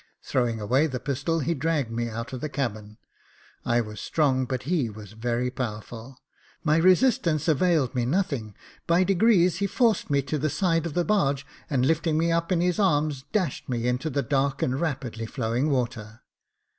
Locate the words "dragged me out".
1.53-2.33